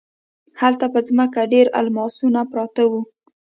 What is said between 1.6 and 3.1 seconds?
الماسونه پراته وو.